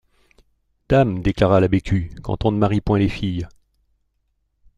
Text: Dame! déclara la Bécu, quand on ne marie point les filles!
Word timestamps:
Dame! 0.89 1.21
déclara 1.21 1.59
la 1.59 1.67
Bécu, 1.67 2.11
quand 2.23 2.45
on 2.45 2.51
ne 2.51 2.57
marie 2.57 2.81
point 2.81 2.97
les 2.97 3.07
filles! 3.07 3.47